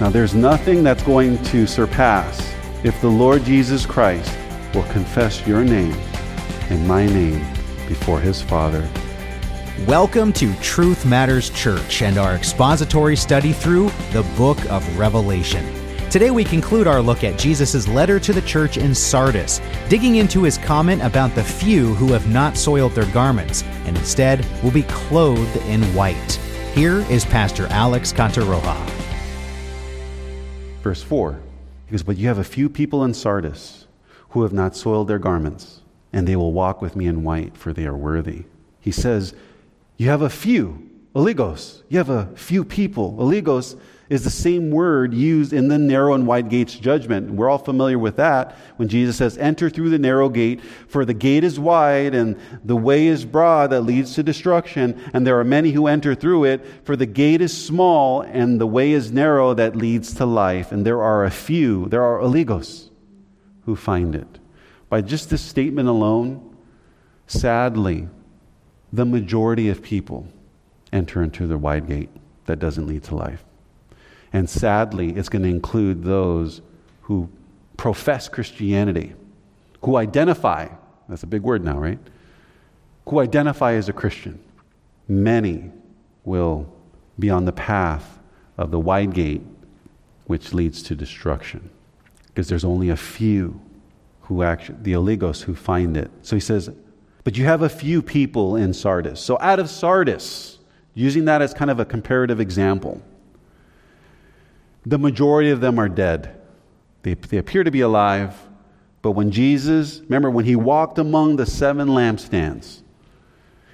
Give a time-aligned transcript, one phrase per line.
[0.00, 2.54] Now, there's nothing that's going to surpass
[2.84, 4.34] if the Lord Jesus Christ
[4.72, 5.92] will confess your name
[6.70, 7.40] and my name
[7.86, 8.88] before his Father.
[9.86, 15.66] Welcome to Truth Matters Church and our expository study through the book of Revelation.
[16.08, 19.60] Today we conclude our look at Jesus' letter to the church in Sardis,
[19.90, 24.46] digging into his comment about the few who have not soiled their garments and instead
[24.62, 26.32] will be clothed in white.
[26.72, 28.99] Here is Pastor Alex Cantaroja.
[30.82, 31.40] Verse 4
[31.86, 33.86] He goes, But you have a few people in Sardis
[34.30, 35.82] who have not soiled their garments,
[36.12, 38.44] and they will walk with me in white, for they are worthy.
[38.80, 39.34] He says,
[39.96, 41.82] You have a few, oligos.
[41.88, 43.16] You have a few people.
[43.18, 43.78] Oligos
[44.10, 47.30] is the same word used in the narrow and wide gates judgment.
[47.30, 51.14] We're all familiar with that when Jesus says, Enter through the narrow gate, for the
[51.14, 55.44] gate is wide and the way is broad that leads to destruction, and there are
[55.44, 59.54] many who enter through it, for the gate is small and the way is narrow
[59.54, 62.90] that leads to life, and there are a few, there are oligos,
[63.64, 64.40] who find it.
[64.88, 66.56] By just this statement alone,
[67.28, 68.08] sadly,
[68.92, 70.26] the majority of people
[70.92, 72.10] enter into the wide gate
[72.46, 73.44] that doesn't lead to life.
[74.32, 76.60] And sadly, it's going to include those
[77.02, 77.28] who
[77.76, 79.14] profess Christianity,
[79.82, 80.68] who identify,
[81.08, 81.98] that's a big word now, right?
[83.08, 84.38] Who identify as a Christian.
[85.08, 85.70] Many
[86.24, 86.72] will
[87.18, 88.18] be on the path
[88.56, 89.42] of the wide gate
[90.26, 91.70] which leads to destruction.
[92.28, 93.60] Because there's only a few
[94.20, 96.08] who actually, the oligos, who find it.
[96.22, 96.70] So he says,
[97.24, 99.20] but you have a few people in Sardis.
[99.20, 100.58] So out of Sardis,
[100.94, 103.02] using that as kind of a comparative example,
[104.84, 106.40] the majority of them are dead.
[107.02, 108.36] They, they appear to be alive,
[109.02, 112.82] but when Jesus, remember when he walked among the seven lampstands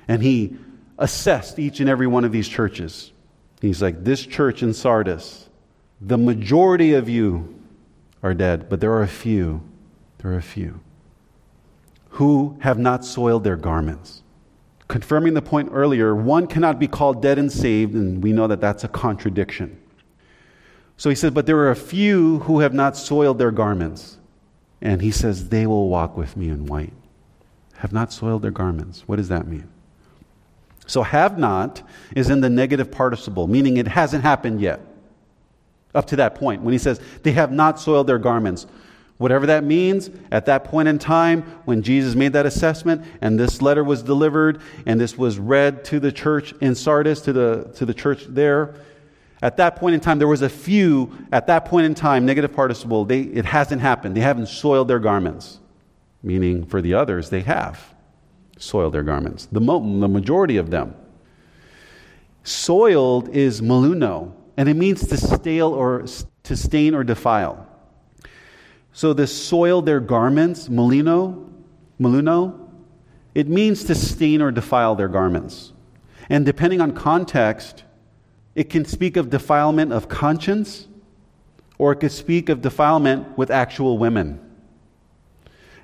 [0.07, 0.57] and he
[0.99, 3.13] assessed each and every one of these churches,
[3.61, 5.49] he's like, This church in Sardis,
[6.01, 7.61] the majority of you
[8.23, 9.63] are dead, but there are a few,
[10.19, 10.81] there are a few
[12.11, 14.23] who have not soiled their garments.
[14.89, 18.61] Confirming the point earlier, one cannot be called dead and saved, and we know that
[18.61, 19.79] that's a contradiction.
[20.97, 24.19] So he says, But there are a few who have not soiled their garments.
[24.81, 26.93] And he says, They will walk with me in white.
[27.77, 29.05] Have not soiled their garments.
[29.07, 29.69] What does that mean?
[30.87, 31.83] So, have not
[32.15, 34.81] is in the negative participle, meaning it hasn't happened yet.
[35.95, 38.67] Up to that point, when he says, They have not soiled their garments.
[39.19, 43.63] Whatever that means, at that point in time, when Jesus made that assessment and this
[43.63, 47.87] letter was delivered and this was read to the church in Sardis, to the, to
[47.87, 48.75] the church there,
[49.43, 52.55] at that point in time, there was a few, at that point in time, negative
[52.55, 54.17] participle, they, it hasn't happened.
[54.17, 55.61] They haven't soiled their garments.
[56.23, 57.95] Meaning, for the others, they have
[58.59, 59.47] soiled their garments.
[59.47, 60.95] The, mo- the majority of them.
[62.43, 66.07] Soiled is meluno, and it means to stale or
[66.45, 67.69] to stain or defile.
[68.93, 71.51] So this soiled their garments, melino,
[72.01, 72.67] meluno,
[73.35, 75.75] it means to stain or defile their garments.
[76.31, 77.85] And depending on context,
[78.57, 80.89] it can speak of defilement of conscience,
[81.79, 84.41] or it could speak of defilement with actual women.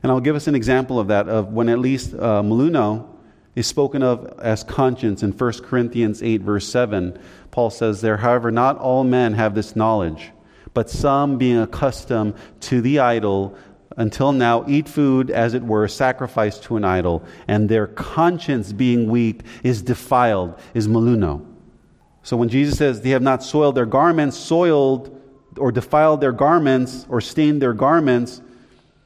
[0.02, 3.06] And I'll give us an example of that, of when at least uh, Meluno
[3.54, 7.18] is spoken of as conscience in 1 Corinthians 8, verse 7.
[7.50, 10.30] Paul says there, however, not all men have this knowledge,
[10.72, 13.54] but some, being accustomed to the idol,
[13.98, 19.10] until now eat food as it were sacrificed to an idol, and their conscience being
[19.10, 21.51] weak is defiled, is meluno.
[22.22, 25.20] So when Jesus says they have not soiled their garments, soiled
[25.58, 28.40] or defiled their garments or stained their garments,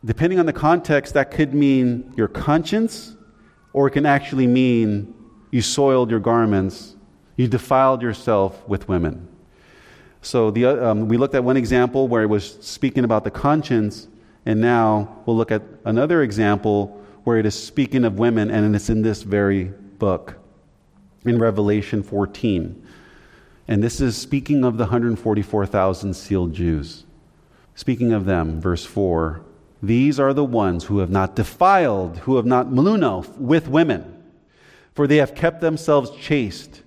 [0.04, 3.16] depending on the context, that could mean your conscience,
[3.72, 5.14] or it can actually mean
[5.50, 6.94] you soiled your garments,
[7.36, 9.28] you defiled yourself with women.
[10.22, 14.08] So the, um, we looked at one example where it was speaking about the conscience,
[14.44, 18.88] and now we'll look at another example where it is speaking of women, and it's
[18.88, 20.34] in this very book,
[21.24, 22.85] in Revelation 14.
[23.68, 27.04] And this is speaking of the 144,000 sealed Jews.
[27.74, 29.42] Speaking of them, verse 4
[29.82, 34.22] These are the ones who have not defiled, who have not meluno with women,
[34.94, 36.82] for they have kept themselves chaste.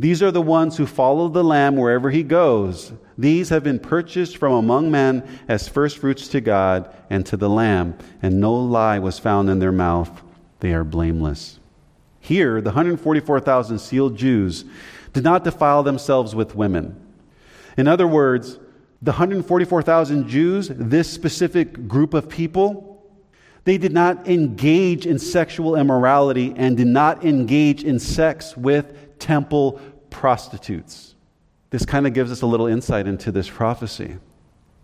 [0.00, 2.92] These are the ones who follow the Lamb wherever he goes.
[3.16, 7.96] These have been purchased from among men as firstfruits to God and to the Lamb,
[8.20, 10.22] and no lie was found in their mouth.
[10.58, 11.60] They are blameless.
[12.18, 14.64] Here, the 144,000 sealed Jews
[15.14, 17.00] did not defile themselves with women.
[17.78, 18.58] In other words,
[19.00, 23.02] the 144,000 Jews, this specific group of people,
[23.64, 29.80] they did not engage in sexual immorality and did not engage in sex with temple
[30.10, 31.14] prostitutes.
[31.70, 34.16] this kind of gives us a little insight into this prophecy.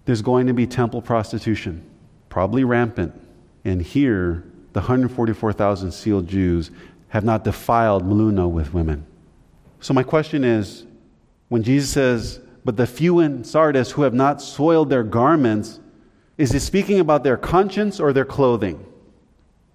[0.07, 1.85] There's going to be temple prostitution,
[2.29, 3.15] probably rampant.
[3.65, 6.71] And here, the 144,000 sealed Jews
[7.09, 9.07] have not defiled Meluna with women.
[9.81, 10.85] So, my question is
[11.49, 15.81] when Jesus says, But the few in Sardis who have not soiled their garments,
[16.39, 18.85] is he speaking about their conscience or their clothing?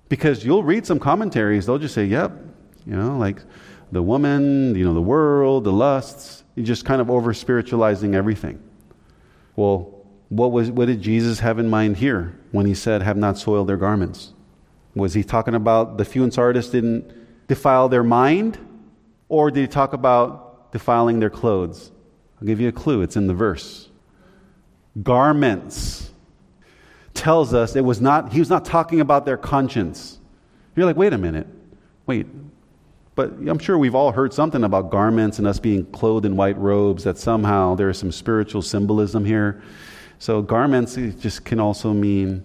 [0.07, 2.31] Because you'll read some commentaries, they'll just say, Yep,
[2.85, 3.41] you know, like
[3.91, 6.43] the woman, you know, the world, the lusts.
[6.55, 8.61] You're just kind of over spiritualizing everything.
[9.55, 13.37] Well, what, was, what did Jesus have in mind here when he said, have not
[13.37, 14.33] soiled their garments?
[14.95, 18.57] Was he talking about the few in Sardis didn't defile their mind?
[19.27, 21.91] Or did he talk about defiling their clothes?
[22.39, 23.01] I'll give you a clue.
[23.01, 23.89] It's in the verse.
[25.01, 26.11] Garments
[27.13, 30.19] tells us it was not, he was not talking about their conscience.
[30.75, 31.47] You're like, wait a minute.
[32.05, 32.27] Wait,
[33.15, 36.57] but I'm sure we've all heard something about garments and us being clothed in white
[36.57, 39.63] robes, that somehow there is some spiritual symbolism here.
[40.19, 42.43] So garments just can also mean,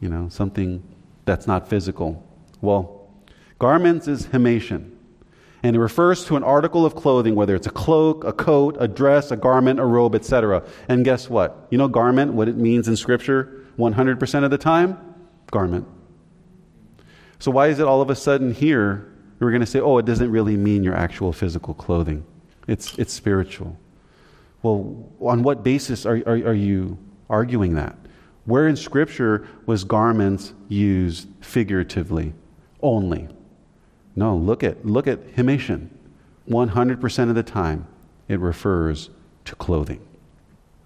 [0.00, 0.82] you know, something
[1.24, 2.22] that's not physical.
[2.60, 3.08] Well,
[3.58, 4.95] garments is hemation.
[5.66, 8.86] And it refers to an article of clothing, whether it's a cloak, a coat, a
[8.86, 10.62] dress, a garment, a robe, etc.
[10.88, 11.66] And guess what?
[11.70, 14.96] You know garment, what it means in Scripture 100% of the time?
[15.50, 15.84] Garment.
[17.40, 20.06] So why is it all of a sudden here we're going to say, oh, it
[20.06, 22.24] doesn't really mean your actual physical clothing.
[22.68, 23.76] It's, it's spiritual.
[24.62, 26.96] Well, on what basis are, are, are you
[27.28, 27.98] arguing that?
[28.44, 32.34] Where in Scripture was garments used figuratively
[32.82, 33.28] only?
[34.16, 35.90] No, look at, look at hemation.
[36.48, 37.86] 100% of the time,
[38.28, 39.10] it refers
[39.44, 40.00] to clothing.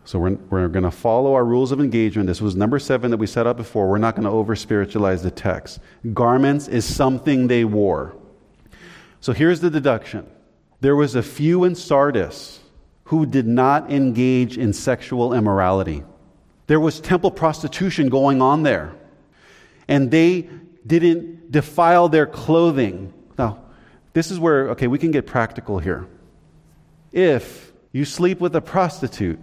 [0.05, 2.27] So we're, we're going to follow our rules of engagement.
[2.27, 3.88] This was number seven that we set up before.
[3.88, 5.79] We're not going to over spiritualize the text.
[6.12, 8.17] Garments is something they wore.
[9.21, 10.27] So here's the deduction
[10.81, 12.61] there was a few in Sardis
[13.05, 16.03] who did not engage in sexual immorality.
[16.67, 18.94] There was temple prostitution going on there.
[19.88, 20.49] And they
[20.87, 23.12] didn't defile their clothing.
[23.41, 23.57] Now,
[24.13, 26.07] this is where, okay, we can get practical here.
[27.11, 29.39] If you sleep with a prostitute,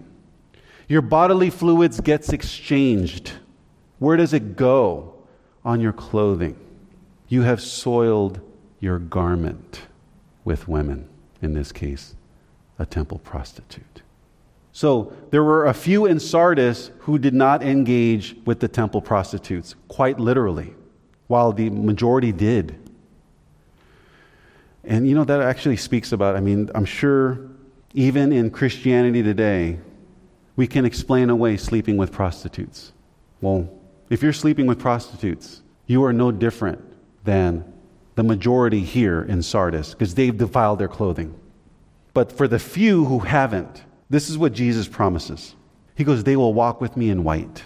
[0.88, 3.32] your bodily fluids gets exchanged.
[3.98, 5.16] Where does it go?
[5.66, 6.56] On your clothing.
[7.28, 8.40] You have soiled
[8.80, 9.82] your garment
[10.46, 11.10] with women,
[11.42, 12.14] in this case,
[12.78, 14.04] a temple prostitute.
[14.74, 19.74] So there were a few in Sardis who did not engage with the temple prostitutes,
[19.88, 20.76] quite literally,
[21.26, 22.87] while the majority did.
[24.88, 27.40] And you know, that actually speaks about, I mean, I'm sure
[27.94, 29.80] even in Christianity today,
[30.56, 32.94] we can explain away sleeping with prostitutes.
[33.42, 33.70] Well,
[34.10, 36.82] if you're sleeping with prostitutes, you are no different
[37.24, 37.74] than
[38.16, 41.38] the majority here in Sardis because they've defiled their clothing.
[42.14, 45.54] But for the few who haven't, this is what Jesus promises.
[45.96, 47.66] He goes, They will walk with me in white.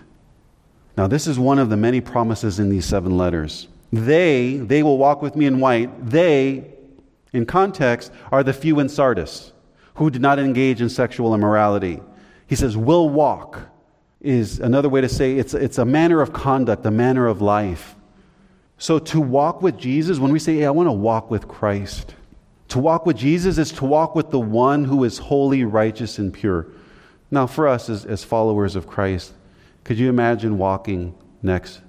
[0.98, 3.68] Now, this is one of the many promises in these seven letters.
[3.94, 6.10] They, they will walk with me in white.
[6.10, 6.66] They,
[7.34, 9.54] in context, are the few in Sardis
[9.96, 12.02] who did not engage in sexual immorality.
[12.48, 13.60] He says, will walk
[14.20, 17.96] is another way to say it's, it's a manner of conduct, a manner of life.
[18.78, 22.16] So to walk with Jesus, when we say, hey, I want to walk with Christ,
[22.70, 26.34] to walk with Jesus is to walk with the one who is holy, righteous, and
[26.34, 26.68] pure.
[27.30, 29.34] Now, for us as, as followers of Christ,
[29.84, 31.82] could you imagine walking next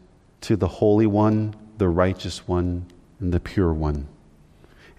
[0.43, 2.87] to the Holy One, the righteous one,
[3.21, 4.09] and the pure one?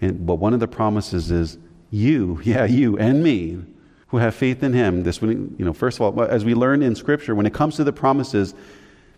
[0.00, 1.58] And, but one of the promises is
[1.90, 3.62] you, yeah, you and me,
[4.08, 5.02] who have faith in Him.
[5.02, 7.84] This, you know, first of all, as we learn in Scripture, when it comes to
[7.84, 8.54] the promises,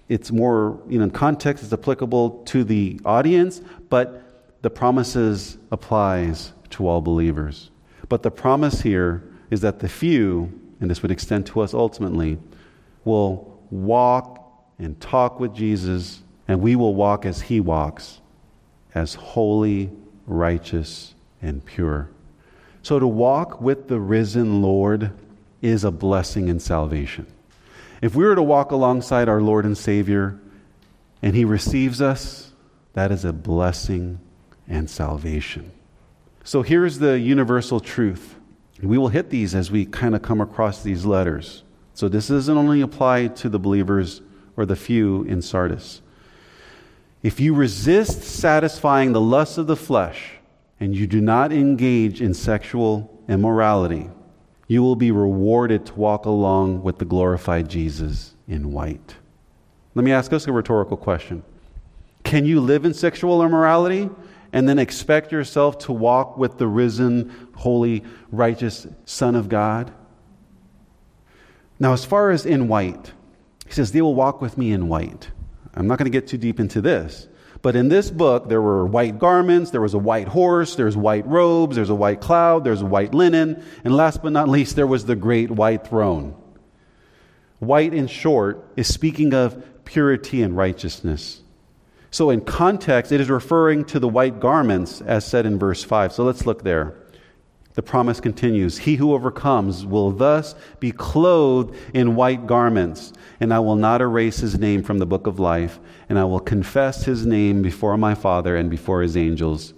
[0.09, 4.23] it's more, you know, in context, it's applicable to the audience, but
[4.63, 7.71] the promises applies to all believers.
[8.09, 12.39] But the promise here is that the few, and this would extend to us ultimately,
[13.05, 14.43] will walk
[14.79, 18.21] and talk with Jesus, and we will walk as he walks,
[18.95, 19.91] as holy,
[20.27, 22.11] righteous, and pure.
[22.83, 25.13] So to walk with the risen Lord
[25.63, 27.27] is a blessing and salvation.
[28.03, 30.39] If we were to walk alongside our Lord and Savior
[31.23, 32.53] and He receives us,
[32.93, 34.21] that is a blessing
[34.69, 35.73] and salvation.
[36.45, 38.37] So here's the universal truth.
[38.83, 41.63] We will hit these as we kind of come across these letters.
[41.95, 44.21] So this doesn't only apply to the believers
[44.57, 46.03] or the few in Sardis.
[47.27, 50.35] If you resist satisfying the lusts of the flesh
[50.79, 54.09] and you do not engage in sexual immorality,
[54.69, 59.17] you will be rewarded to walk along with the glorified Jesus in white.
[59.97, 61.43] Let me ask us a rhetorical question
[62.23, 64.09] Can you live in sexual immorality
[64.53, 69.93] and then expect yourself to walk with the risen, holy, righteous Son of God?
[71.81, 73.15] Now, as far as in white,
[73.67, 75.31] he says, They will walk with me in white.
[75.77, 77.29] I'm not going to get too deep into this.
[77.63, 81.27] But in this book, there were white garments, there was a white horse, there's white
[81.27, 85.07] robes, there's a white cloud, there's white linen, and last but not least, there was
[85.07, 86.35] the great white throne.
[87.59, 91.41] White, in short, is speaking of purity and righteousness.
[92.11, 96.13] So, in context, it is referring to the white garments as said in verse 5.
[96.13, 96.95] So, let's look there.
[97.77, 103.59] The promise continues He who overcomes will thus be clothed in white garments, and I
[103.59, 105.79] will not erase his name from the book of life,
[106.09, 109.75] and I will confess his name before my Father and before his angels.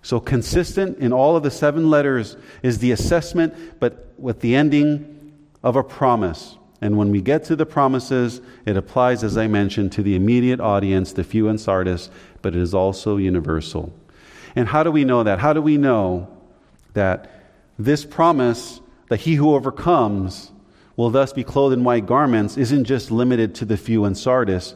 [0.00, 5.34] So, consistent in all of the seven letters is the assessment, but with the ending
[5.62, 6.56] of a promise.
[6.80, 10.60] And when we get to the promises, it applies, as I mentioned, to the immediate
[10.60, 12.08] audience, the few in Sardis,
[12.40, 13.92] but it is also universal.
[14.56, 15.40] And how do we know that?
[15.40, 16.28] How do we know
[16.94, 17.33] that
[17.78, 20.52] this promise that he who overcomes
[20.96, 24.74] will thus be clothed in white garments isn't just limited to the few in Sardis,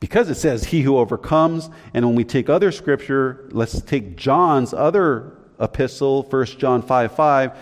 [0.00, 1.70] because it says he who overcomes.
[1.94, 7.58] And when we take other scripture, let's take John's other epistle, 1 John 5 5.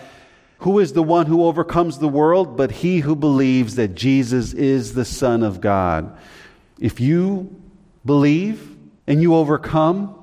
[0.59, 4.93] Who is the one who overcomes the world but he who believes that Jesus is
[4.93, 6.15] the Son of God?
[6.79, 7.55] If you
[8.05, 8.75] believe
[9.07, 10.15] and you overcome,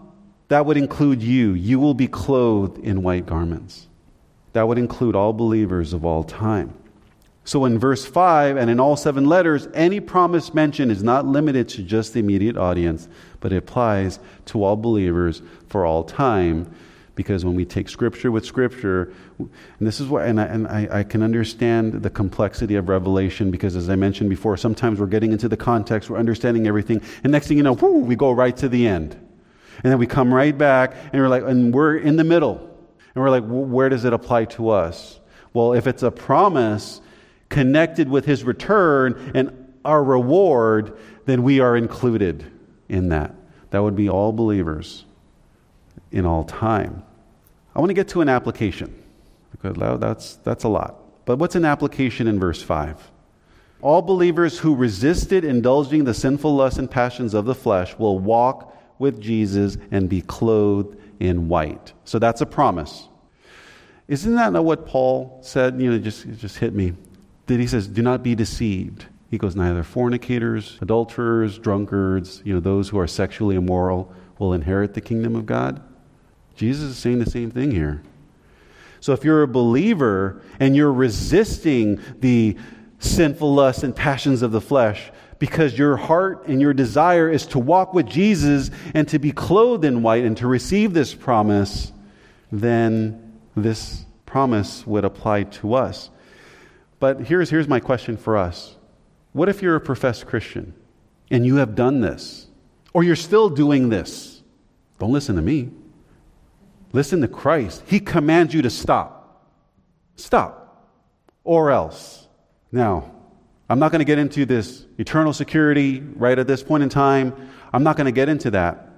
[0.49, 1.53] that would include you.
[1.53, 3.88] You will be clothed in white garments.
[4.53, 6.75] That would include all believers of all time.
[7.49, 11.67] So in verse 5 and in all seven letters, any promise mentioned is not limited
[11.71, 13.09] to just the immediate audience,
[13.41, 16.71] but it applies to all believers for all time.
[17.15, 19.49] Because when we take scripture with scripture, and
[19.81, 23.77] this is what, and I, and I, I can understand the complexity of Revelation because,
[23.77, 27.49] as I mentioned before, sometimes we're getting into the context, we're understanding everything, and next
[27.49, 29.15] thing you know, whoo, we go right to the end.
[29.83, 32.68] And then we come right back, and we're like, and we're in the middle.
[33.19, 35.19] And we're like, well, where does it apply to us?
[35.53, 37.01] Well, if it's a promise
[37.49, 42.49] connected with his return and our reward, then we are included
[42.89, 43.35] in that.
[43.71, 45.05] That would be all believers
[46.13, 47.03] in all time.
[47.75, 48.95] I want to get to an application
[49.51, 51.25] because that's, that's a lot.
[51.25, 53.11] But what's an application in verse 5?
[53.83, 58.77] All believers who resisted indulging the sinful lusts and passions of the flesh will walk
[59.01, 61.93] with Jesus and be clothed in white.
[62.05, 63.09] So that's a promise.
[64.07, 65.81] Isn't that not what Paul said?
[65.81, 66.95] You know, just, just hit me.
[67.47, 69.07] That he says, do not be deceived.
[69.31, 74.95] He goes, neither fornicators, adulterers, drunkards, you know, those who are sexually immoral will inherit
[74.95, 75.83] the kingdom of God.
[76.57, 78.03] Jesus is saying the same thing here.
[79.01, 82.57] So if you're a believer and you're resisting the
[82.99, 87.59] sinful lusts and passions of the flesh, because your heart and your desire is to
[87.59, 91.93] walk with Jesus and to be clothed in white and to receive this promise,
[92.51, 96.11] then this promise would apply to us.
[97.01, 98.77] But here's, here's my question for us
[99.33, 100.75] What if you're a professed Christian
[101.31, 102.47] and you have done this,
[102.93, 104.43] or you're still doing this?
[104.99, 105.71] Don't listen to me.
[106.93, 107.85] Listen to Christ.
[107.87, 109.47] He commands you to stop.
[110.17, 110.89] Stop.
[111.45, 112.27] Or else.
[112.73, 113.13] Now,
[113.69, 117.51] I'm not going to get into this eternal security right at this point in time.
[117.73, 118.89] I'm not going to get into that.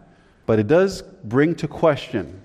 [0.47, 2.41] But it does bring to question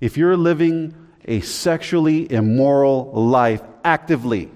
[0.00, 0.94] if you're living
[1.26, 4.50] a sexually immoral life actively,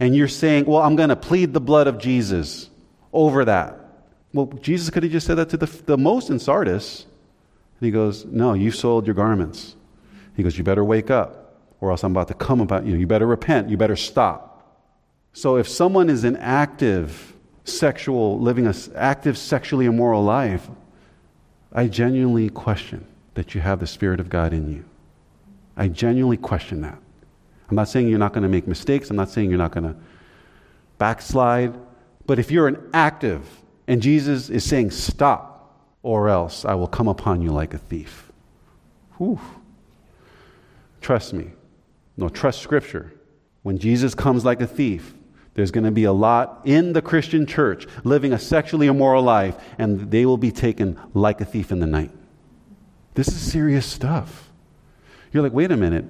[0.00, 2.70] and you're saying, Well, I'm going to plead the blood of Jesus
[3.12, 3.78] over that.
[4.32, 7.04] Well, Jesus could have just said that to the, the most in Sardis.
[7.80, 9.76] And he goes, No, you sold your garments.
[10.36, 12.94] He goes, You better wake up, or else I'm about to come about you.
[12.96, 13.68] You better repent.
[13.68, 14.51] You better stop.
[15.32, 17.34] So if someone is an active
[17.64, 20.68] sexual, living an active sexually immoral life,
[21.72, 24.84] I genuinely question that you have the Spirit of God in you.
[25.76, 26.98] I genuinely question that.
[27.70, 29.08] I'm not saying you're not going to make mistakes.
[29.08, 29.96] I'm not saying you're not going to
[30.98, 31.74] backslide.
[32.26, 33.48] But if you're an active,
[33.88, 38.30] and Jesus is saying, stop, or else I will come upon you like a thief.
[39.16, 39.40] Whew.
[41.00, 41.52] Trust me.
[42.18, 43.14] No, trust Scripture.
[43.62, 45.14] When Jesus comes like a thief,
[45.54, 49.56] there's going to be a lot in the Christian church living a sexually immoral life,
[49.78, 52.10] and they will be taken like a thief in the night.
[53.14, 54.50] This is serious stuff.
[55.32, 56.06] You're like, wait a minute.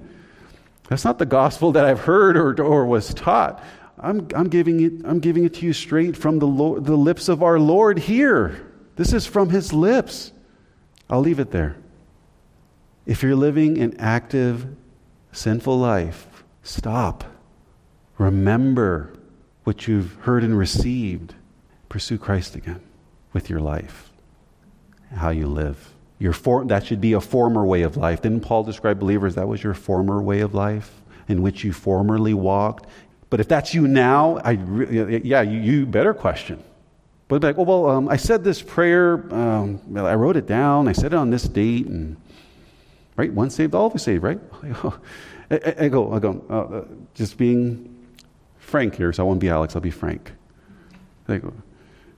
[0.87, 3.63] That's not the gospel that I've heard or, or was taught.
[3.99, 7.29] I'm, I'm, giving it, I'm giving it to you straight from the, Lord, the lips
[7.29, 8.71] of our Lord here.
[8.95, 10.31] This is from his lips.
[11.09, 11.77] I'll leave it there.
[13.05, 14.67] If you're living an active,
[15.31, 17.23] sinful life, stop.
[18.17, 19.13] Remember
[19.63, 21.35] what you've heard and received,
[21.89, 22.81] pursue Christ again
[23.31, 24.11] with your life,
[25.15, 25.93] how you live.
[26.19, 28.21] Your for, that should be a former way of life.
[28.21, 29.35] Didn't Paul describe believers?
[29.35, 32.87] That was your former way of life in which you formerly walked.
[33.29, 36.63] But if that's you now, I, yeah, you, you better question.
[37.27, 40.91] But like, oh, well, um, I said this prayer, um, I wrote it down, I
[40.91, 42.15] said it on this date, and
[43.15, 44.39] right, once saved, always saved, right?
[45.51, 47.92] I, I go, I go, uh, uh, just being
[48.63, 50.31] frank here, so I won't be Alex, I'll be Frank.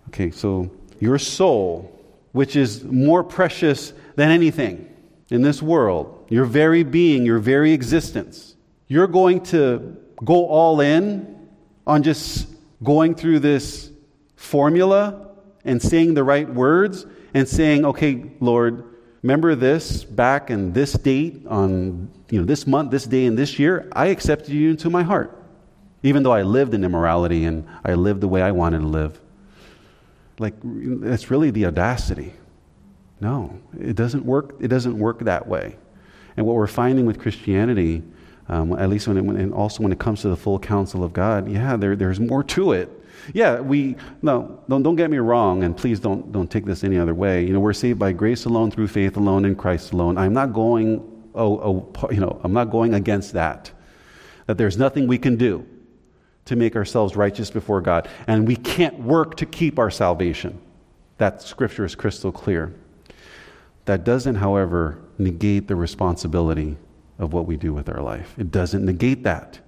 [0.07, 1.91] Okay, so your soul,
[2.31, 4.89] which is more precious than anything
[5.29, 8.55] in this world, your very being, your very existence,
[8.87, 11.49] you're going to go all in
[11.85, 12.47] on just
[12.83, 13.91] going through this
[14.35, 15.31] formula
[15.65, 18.83] and saying the right words and saying, okay, Lord,
[19.21, 23.59] remember this back in this date on you know this month, this day, and this
[23.59, 25.44] year, I accepted you into my heart.
[26.05, 29.19] Even though I lived in immorality and I lived the way I wanted to live.
[30.39, 32.33] Like it's really the audacity.
[33.19, 34.55] No, it doesn't work.
[34.59, 35.77] It doesn't work that way.
[36.37, 38.03] And what we're finding with Christianity,
[38.49, 41.03] um, at least when it, when, and also when it comes to the full counsel
[41.03, 42.89] of God, yeah, there, there's more to it
[43.33, 46.97] yeah, we, no, don't, don't get me wrong, and please don't, don't take this any
[46.97, 47.45] other way.
[47.45, 50.17] You know, we're saved by grace alone, through faith alone, in Christ alone.
[50.17, 50.97] I'm not going,
[51.33, 51.59] oh,
[51.95, 53.71] oh, you know, I'm not going against that.
[54.47, 55.65] That there's nothing we can do
[56.45, 60.59] to make ourselves righteous before God, and we can't work to keep our salvation.
[61.17, 62.73] That scripture is crystal clear.
[63.85, 66.77] That doesn't, however, negate the responsibility
[67.17, 68.35] of what we do with our life.
[68.37, 69.59] It doesn't negate that.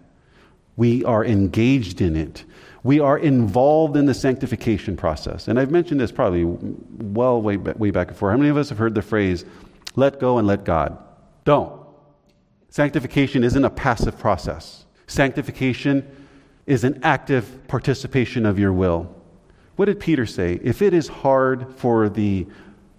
[0.76, 2.44] We are engaged in it.
[2.84, 5.48] We are involved in the sanctification process.
[5.48, 8.32] And I've mentioned this probably well way, way back before.
[8.32, 9.46] How many of us have heard the phrase,
[9.96, 10.98] let go and let God?
[11.44, 11.82] Don't.
[12.70, 16.06] Sanctification isn't a passive process, sanctification
[16.68, 19.16] is an active participation of your will.
[19.78, 20.60] What did Peter say?
[20.62, 22.46] If it is hard for the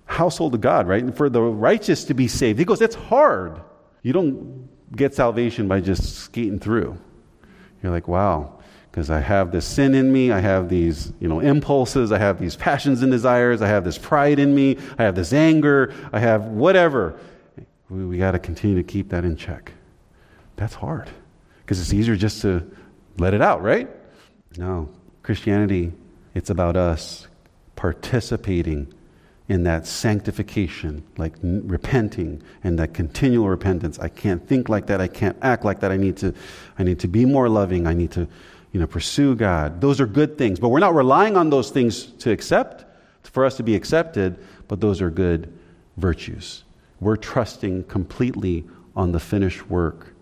[0.06, 3.60] household of God, right, and for the righteous to be saved, he goes, it's hard.
[4.02, 6.96] You don't get salvation by just skating through.
[7.82, 8.58] You're like, wow,
[8.90, 12.40] because I have this sin in me, I have these, you know, impulses, I have
[12.40, 16.20] these passions and desires, I have this pride in me, I have this anger, I
[16.20, 17.20] have whatever.
[17.90, 19.72] We, we got to continue to keep that in check.
[20.56, 21.08] That's hard
[21.60, 22.66] because it's easier just to
[23.18, 23.88] let it out, right?
[24.56, 24.88] No,
[25.22, 25.92] Christianity,
[26.34, 27.26] it's about us
[27.76, 28.92] participating
[29.48, 33.98] in that sanctification, like n- repenting and that continual repentance.
[33.98, 35.00] I can't think like that.
[35.00, 35.90] I can't act like that.
[35.90, 36.34] I need to,
[36.78, 37.86] I need to be more loving.
[37.86, 38.28] I need to,
[38.72, 39.80] you know, pursue God.
[39.80, 42.84] Those are good things, but we're not relying on those things to accept,
[43.22, 45.52] for us to be accepted, but those are good
[45.96, 46.64] virtues.
[47.00, 48.64] We're trusting completely
[48.96, 50.14] on the finished work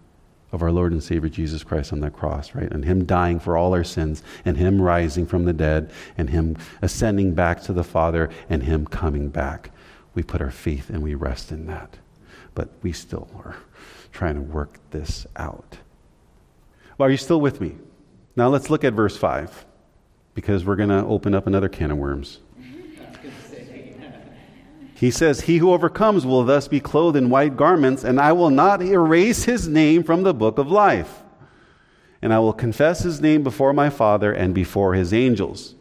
[0.56, 2.70] of our Lord and Savior Jesus Christ on that cross, right?
[2.70, 6.56] And Him dying for all our sins, and Him rising from the dead, and Him
[6.82, 9.70] ascending back to the Father, and Him coming back.
[10.14, 11.98] We put our faith and we rest in that.
[12.54, 13.56] But we still are
[14.12, 15.76] trying to work this out.
[16.96, 17.76] Well, are you still with me?
[18.34, 19.66] Now let's look at verse 5
[20.34, 22.40] because we're going to open up another can of worms.
[24.96, 28.48] He says, He who overcomes will thus be clothed in white garments, and I will
[28.48, 31.22] not erase his name from the book of life.
[32.22, 35.74] And I will confess his name before my Father and before his angels.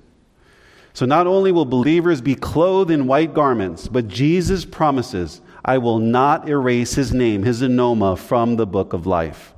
[0.93, 5.99] So not only will believers be clothed in white garments, but Jesus promises, I will
[5.99, 9.53] not erase his name, his onoma, from the book of life.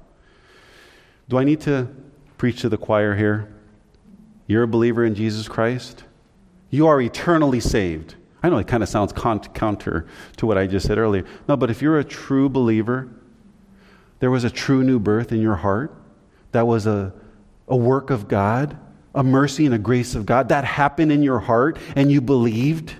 [1.30, 1.88] Do I need to
[2.38, 3.52] preach to the choir here?
[4.46, 6.04] You're a believer in Jesus Christ?
[6.70, 8.14] You are eternally saved.
[8.44, 11.26] I know it kind of sounds counter to what I just said earlier.
[11.48, 13.10] No, but if you're a true believer,
[14.20, 15.94] there was a true new birth in your heart.
[16.52, 17.14] That was a,
[17.68, 18.78] a work of God,
[19.14, 20.50] a mercy and a grace of God.
[20.50, 22.96] That happened in your heart, and you believed.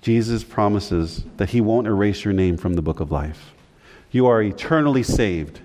[0.00, 3.54] Jesus promises that He won't erase your name from the book of life.
[4.10, 5.60] You are eternally saved.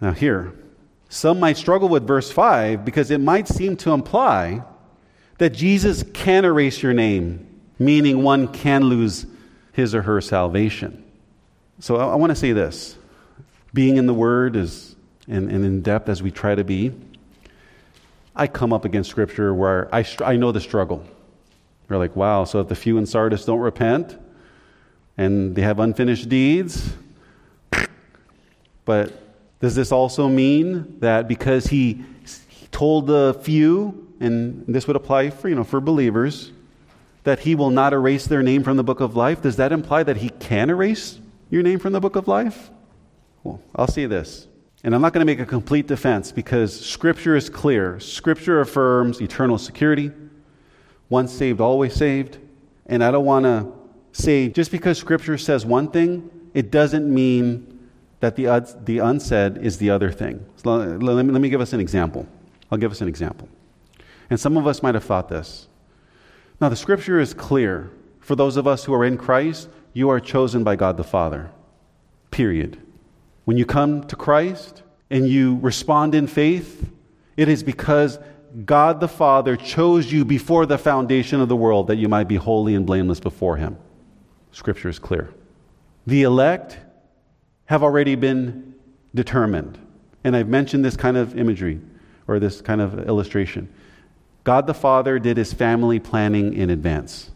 [0.00, 0.54] Now, here,
[1.08, 4.62] some might struggle with verse 5 because it might seem to imply
[5.38, 7.51] that Jesus can erase your name,
[7.84, 9.26] meaning one can lose
[9.72, 11.04] his or her salvation.
[11.80, 12.96] So I, I want to say this
[13.74, 14.96] being in the Word is,
[15.28, 16.92] and, and in depth as we try to be,
[18.34, 21.04] I come up against Scripture where I, I know the struggle.
[21.88, 24.18] They're like, wow, so if the few in Sardis don't repent
[25.18, 26.94] and they have unfinished deeds,
[28.84, 29.12] but
[29.60, 32.04] does this also mean that because he,
[32.48, 36.50] he told the few, and this would apply for, you know, for believers,
[37.24, 39.42] that he will not erase their name from the book of life?
[39.42, 42.70] Does that imply that he can erase your name from the book of life?
[43.44, 44.48] Well, I'll say this.
[44.84, 48.00] And I'm not going to make a complete defense because Scripture is clear.
[48.00, 50.10] Scripture affirms eternal security,
[51.08, 52.38] once saved, always saved.
[52.86, 53.72] And I don't want to
[54.12, 57.88] say just because Scripture says one thing, it doesn't mean
[58.20, 60.44] that the, the unsaid is the other thing.
[60.56, 62.26] So let, me, let me give us an example.
[62.70, 63.48] I'll give us an example.
[64.30, 65.68] And some of us might have thought this.
[66.62, 67.90] Now, the Scripture is clear.
[68.20, 71.50] For those of us who are in Christ, you are chosen by God the Father.
[72.30, 72.80] Period.
[73.46, 76.88] When you come to Christ and you respond in faith,
[77.36, 78.20] it is because
[78.64, 82.36] God the Father chose you before the foundation of the world that you might be
[82.36, 83.76] holy and blameless before Him.
[84.52, 85.34] Scripture is clear.
[86.06, 86.78] The elect
[87.64, 88.76] have already been
[89.16, 89.80] determined.
[90.22, 91.80] And I've mentioned this kind of imagery
[92.28, 93.68] or this kind of illustration.
[94.44, 97.30] God the Father did his family planning in advance.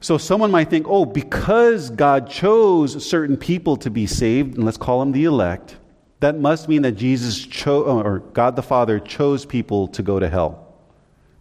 [0.00, 4.76] So someone might think, oh, because God chose certain people to be saved, and let's
[4.76, 5.76] call them the elect,
[6.20, 10.18] that must mean that Jesus chose, uh, or God the Father chose people to go
[10.18, 10.74] to hell.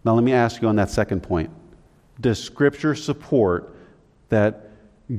[0.04, 1.50] Now, let me ask you on that second point.
[2.22, 3.76] Does Scripture support
[4.30, 4.70] that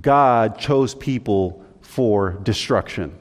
[0.00, 3.16] God chose people for destruction?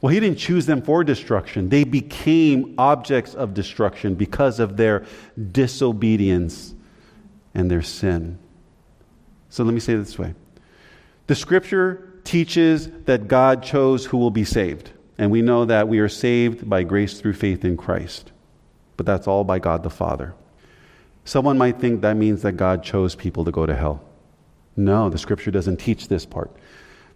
[0.00, 1.68] Well, he didn't choose them for destruction.
[1.68, 5.06] They became objects of destruction because of their
[5.52, 6.74] disobedience
[7.54, 8.38] and their sin.
[9.48, 10.34] So let me say it this way
[11.26, 14.90] The scripture teaches that God chose who will be saved.
[15.18, 18.32] And we know that we are saved by grace through faith in Christ.
[18.96, 20.34] But that's all by God the Father.
[21.24, 24.02] Someone might think that means that God chose people to go to hell.
[24.76, 26.54] No, the scripture doesn't teach this part.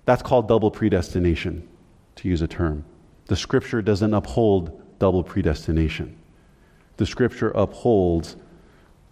[0.07, 1.69] That's called double predestination,
[2.21, 2.85] to use a term.
[3.27, 6.17] The scripture doesn't uphold double predestination.
[6.97, 8.37] The scripture upholds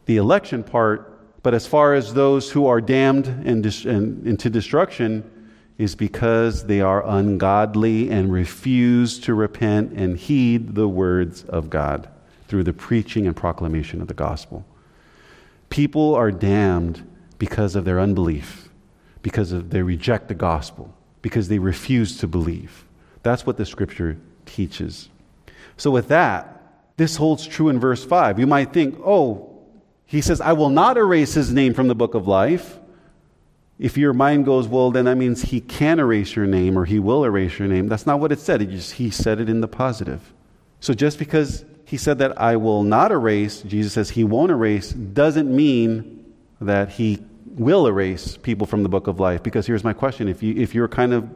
[0.07, 5.31] the election part but as far as those who are damned and, and, into destruction,
[5.79, 12.09] is because they are ungodly and refuse to repent and heed the words of God
[12.49, 14.66] through the preaching and proclamation of the gospel.
[15.71, 18.71] People are damned because of their unbelief,
[19.23, 20.92] because of, they reject the gospel,
[21.23, 22.85] because they refuse to believe.
[23.29, 25.11] That's what the scripture teaches.
[25.77, 26.62] So, with that,
[26.97, 28.38] this holds true in verse 5.
[28.38, 29.55] You might think, oh,
[30.07, 32.79] he says, I will not erase his name from the book of life.
[33.79, 36.99] If your mind goes, well, then that means he can erase your name or he
[36.99, 37.87] will erase your name.
[37.87, 38.62] That's not what it said.
[38.62, 40.33] It just, he said it in the positive.
[40.81, 44.91] So just because he said that I will not erase, Jesus says he won't erase,
[44.91, 49.43] doesn't mean that he will erase people from the book of life.
[49.43, 51.29] Because here's my question if, you, if you're kind of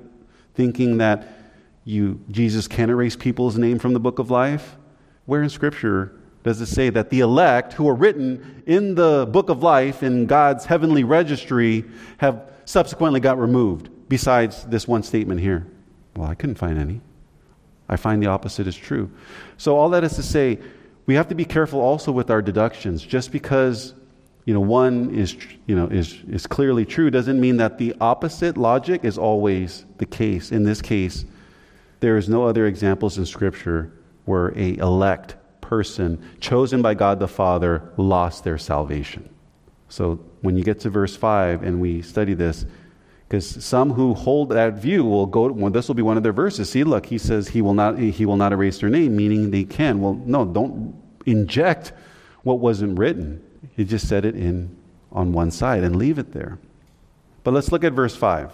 [0.55, 1.42] thinking that
[1.85, 4.77] you, Jesus can erase people's name from the book of life,
[5.27, 6.13] where in Scripture
[6.45, 10.27] does it say that the elect who are written in the book of life in
[10.27, 11.85] God's heavenly registry
[12.19, 15.67] have subsequently got removed, besides this one statement here?
[16.17, 17.01] Well, I couldn't find any.
[17.89, 19.11] I find the opposite is true.
[19.57, 20.59] So, all that is to say,
[21.07, 23.03] we have to be careful also with our deductions.
[23.03, 23.95] Just because
[24.45, 28.57] you know, one is, you know, is, is clearly true doesn't mean that the opposite
[28.57, 30.51] logic is always the case.
[30.51, 31.25] In this case,
[32.03, 33.93] there is no other examples in Scripture
[34.25, 39.29] where a elect person chosen by God the Father lost their salvation.
[39.89, 42.67] So when you get to verse 5 and we study this,
[43.29, 46.33] because some who hold that view will go, well, this will be one of their
[46.33, 46.69] verses.
[46.69, 49.63] See, look, he says he will not, he will not erase their name, meaning they
[49.63, 50.01] can.
[50.01, 51.93] Well, no, don't inject
[52.43, 53.41] what wasn't written.
[53.77, 54.77] He just said it in
[55.13, 56.59] on one side and leave it there.
[57.45, 58.53] But let's look at verse 5.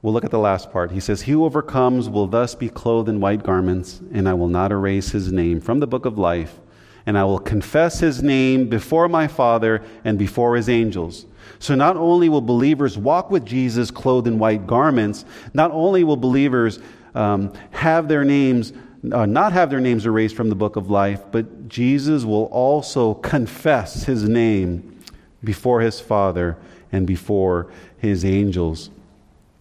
[0.00, 0.92] We'll look at the last part.
[0.92, 4.48] He says, He who overcomes will thus be clothed in white garments, and I will
[4.48, 6.60] not erase his name from the book of life,
[7.04, 11.26] and I will confess his name before my Father and before his angels.
[11.58, 16.16] So not only will believers walk with Jesus clothed in white garments, not only will
[16.16, 16.78] believers
[17.16, 18.72] um, have their names,
[19.10, 23.14] uh, not have their names erased from the book of life, but Jesus will also
[23.14, 25.00] confess his name
[25.42, 26.56] before his Father
[26.92, 28.90] and before his angels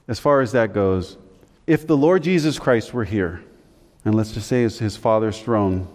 [0.07, 1.17] as far as that goes,
[1.65, 3.43] if the Lord Jesus Christ were here,
[4.05, 5.87] and let's just say his, his Father's throne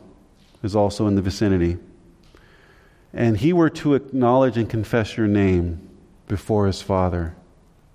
[0.62, 1.78] is also in the vicinity,
[3.14, 5.88] and he were to acknowledge and confess your name
[6.28, 7.34] before his Father,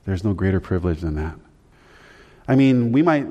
[0.06, 1.36] there's no greater privilege than that.
[2.48, 3.28] I mean, we might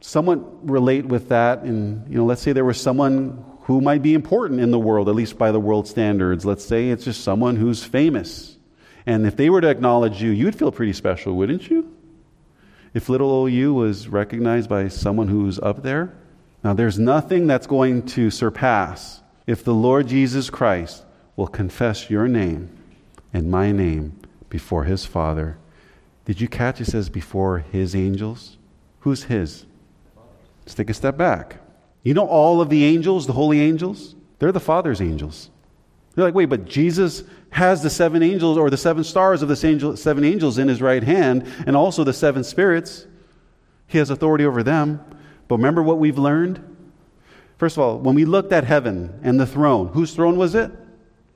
[0.00, 4.14] somewhat relate with that, and you know, let's say there was someone who might be
[4.14, 6.44] important in the world, at least by the world standards.
[6.44, 8.58] Let's say it's just someone who's famous.
[9.06, 11.93] And if they were to acknowledge you, you'd feel pretty special, wouldn't you?
[12.94, 16.14] If little old you was recognized by someone who's up there,
[16.62, 21.04] now there's nothing that's going to surpass if the Lord Jesus Christ
[21.36, 22.70] will confess your name
[23.32, 25.58] and my name before his Father.
[26.24, 28.56] Did you catch it says before his angels?
[29.00, 29.66] Who's his?
[30.62, 31.56] Let's take a step back.
[32.04, 34.14] You know all of the angels, the holy angels?
[34.38, 35.50] They're the Father's angels.
[36.14, 39.66] They're like, wait, but Jesus has the seven angels or the seven stars of the
[39.66, 43.06] angel, seven angels in his right hand and also the seven spirits.
[43.86, 45.00] He has authority over them.
[45.46, 46.58] But remember what we've learned?
[47.56, 50.72] First of all, when we looked at heaven and the throne, whose throne was it?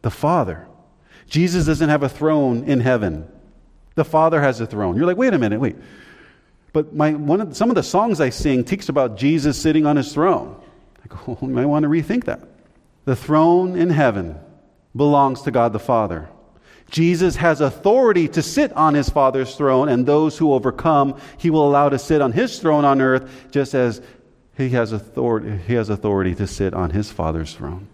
[0.02, 0.66] The Father.
[1.28, 3.24] Jesus doesn't have a throne in heaven.
[3.94, 4.96] The Father has a throne.
[4.96, 5.76] You're like, wait a minute, wait.
[6.72, 9.94] But my, one of, some of the songs I sing teach about Jesus sitting on
[9.94, 10.61] his throne.
[11.04, 12.40] I go, well, you might want to rethink that.
[13.04, 14.40] The throne in heaven
[14.94, 16.29] belongs to God the Father.
[16.90, 21.68] Jesus has authority to sit on his Father's throne, and those who overcome, he will
[21.68, 24.01] allow to sit on his throne on earth, just as
[24.57, 27.88] he has authority, he has authority to sit on his Father's throne.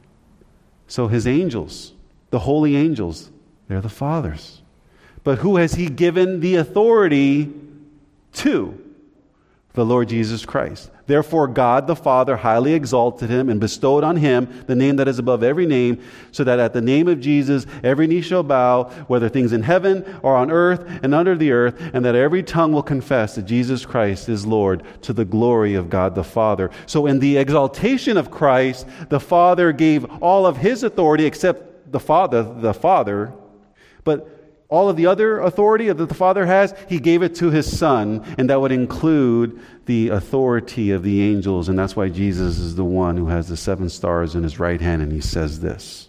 [0.87, 1.93] So his angels,
[2.31, 3.31] the holy angels,
[3.69, 4.63] they're the Father's.
[5.25, 7.53] But who has he given the authority
[8.35, 8.84] to?
[9.75, 10.91] The Lord Jesus Christ.
[11.07, 15.19] Therefore, God the Father highly exalted him and bestowed on him the name that is
[15.19, 19.29] above every name, so that at the name of Jesus every knee shall bow, whether
[19.29, 22.85] things in heaven or on earth and under the earth, and that every tongue will
[22.85, 26.71] confess that Jesus Christ is Lord to the glory of God the Father.
[26.87, 32.01] So, in the exaltation of Christ, the Father gave all of his authority except the
[32.01, 33.33] Father, the Father,
[34.05, 34.34] but
[34.75, 38.25] all of the other authority that the Father has, He gave it to His Son,
[38.37, 41.69] and that would include the authority of the angels.
[41.69, 44.81] And that's why Jesus is the one who has the seven stars in His right
[44.81, 46.09] hand, and He says this.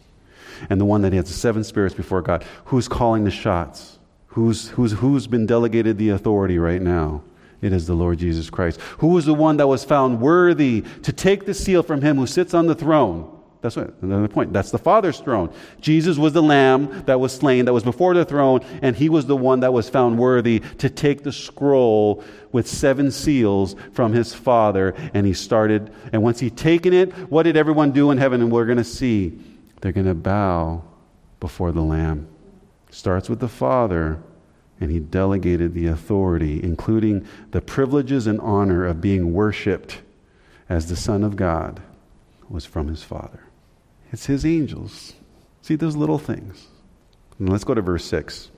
[0.68, 2.44] And the one that has the seven spirits before God.
[2.66, 4.00] Who's calling the shots?
[4.30, 7.22] Who's, who's, who's been delegated the authority right now?
[7.62, 8.80] It is the Lord Jesus Christ.
[8.98, 12.26] Who is the one that was found worthy to take the seal from Him who
[12.26, 13.32] sits on the throne?
[13.66, 14.54] That's what, another point.
[14.54, 15.52] That's the Father's throne.
[15.82, 19.26] Jesus was the lamb that was slain, that was before the throne, and he was
[19.26, 24.36] the one that was found worthy to take the scroll with seven seals from his
[24.36, 24.94] Father.
[25.16, 28.40] And he started, and once he'd taken it, what did everyone do in heaven?
[28.40, 29.40] And we're going to see.
[29.82, 30.84] They're going to bow
[31.40, 32.28] before the Lamb.
[32.92, 34.22] Starts with the Father,
[34.80, 40.04] and he delegated the authority, including the privileges and honor of being worshiped
[40.70, 41.82] as the Son of God,
[42.48, 43.40] was from his Father.
[44.12, 45.14] It's his angels.
[45.62, 46.68] See those little things.
[47.40, 48.52] And let's go to verse 6.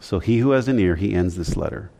[0.00, 1.90] So he who has an ear, he ends this letter.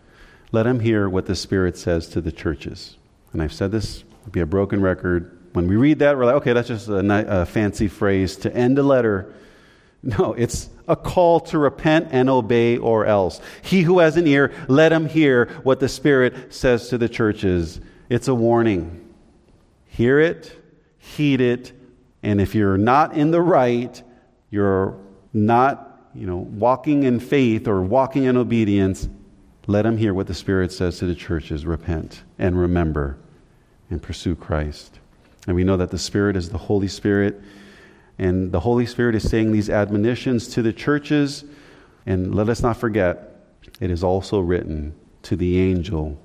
[0.52, 2.96] Let him hear what the Spirit says to the churches.
[3.33, 5.37] And I've said this, will be a broken record.
[5.52, 8.78] When we read that, we're like, okay, that's just a, a fancy phrase to end
[8.78, 9.33] a letter.
[10.02, 13.40] No, it's a call to repent and obey or else.
[13.62, 17.80] He who has an ear, let him hear what the Spirit says to the churches.
[18.11, 19.12] It's a warning.
[19.87, 20.54] Hear it,
[20.98, 21.72] heed it,
[22.24, 24.02] and if you're not in the right,
[24.50, 24.98] you're
[25.34, 29.08] not, you know, walking in faith or walking in obedience,
[29.66, 33.18] let them hear what the Spirit says to the churches repent and remember
[33.90, 35.00] and pursue Christ.
[35.46, 37.42] And we know that the Spirit is the Holy Spirit,
[38.18, 41.44] and the Holy Spirit is saying these admonitions to the churches.
[42.06, 46.18] And let us not forget, it is also written to the angel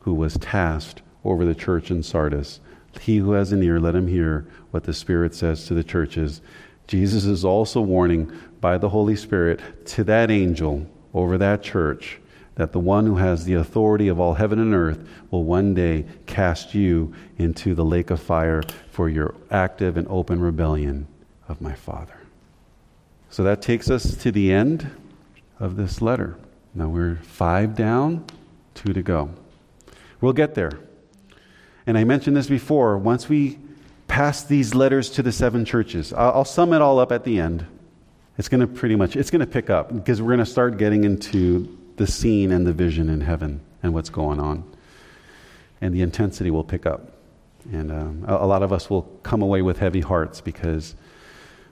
[0.00, 2.60] who was tasked over the church in Sardis.
[3.00, 6.40] He who has an ear, let him hear what the Spirit says to the churches.
[6.86, 12.18] Jesus is also warning by the Holy Spirit to that angel over that church
[12.58, 16.04] that the one who has the authority of all heaven and earth will one day
[16.26, 21.06] cast you into the lake of fire for your active and open rebellion
[21.48, 22.18] of my Father.
[23.30, 24.90] So that takes us to the end
[25.60, 26.36] of this letter.
[26.74, 28.24] Now we're five down,
[28.74, 29.30] two to go.
[30.20, 30.80] We'll get there.
[31.88, 32.98] And I mentioned this before.
[32.98, 33.58] Once we
[34.08, 37.40] pass these letters to the seven churches, I'll, I'll sum it all up at the
[37.40, 37.64] end.
[38.36, 40.76] It's going to pretty much, it's going to pick up because we're going to start
[40.76, 44.70] getting into the scene and the vision in heaven and what's going on.
[45.80, 47.10] And the intensity will pick up.
[47.72, 50.94] And um, a, a lot of us will come away with heavy hearts because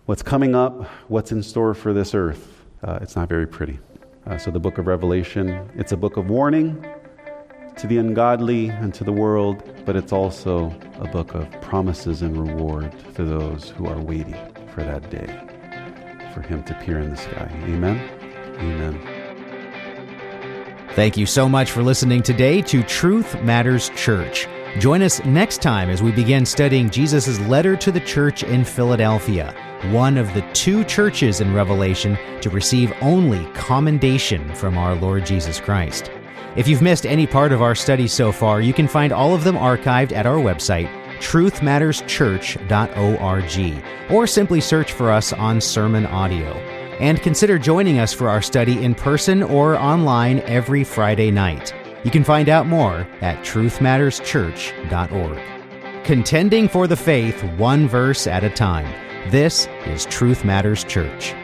[0.07, 3.79] what's coming up, what's in store for this earth, uh, it's not very pretty.
[4.27, 6.85] Uh, so, the book of Revelation, it's a book of warning,
[7.77, 12.37] to the ungodly and to the world, but it's also a book of promises and
[12.37, 14.37] reward to those who are waiting
[14.75, 15.27] for that day
[16.33, 17.51] for him to appear in the sky.
[17.65, 17.99] Amen.
[18.59, 19.27] Amen.
[20.95, 24.49] Thank you so much for listening today to Truth Matters Church.
[24.79, 29.55] Join us next time as we begin studying Jesus' letter to the church in Philadelphia,
[29.91, 35.61] one of the two churches in Revelation to receive only commendation from our Lord Jesus
[35.61, 36.11] Christ.
[36.57, 39.45] If you've missed any part of our study so far, you can find all of
[39.45, 40.88] them archived at our website,
[41.19, 46.55] truthmatterschurch.org, or simply search for us on Sermon Audio.
[46.99, 51.75] And consider joining us for our study in person or online every Friday night.
[52.05, 56.05] You can find out more at truthmatterschurch.org.
[56.05, 58.90] Contending for the faith, one verse at a time.
[59.31, 61.35] This is Truth Matters Church.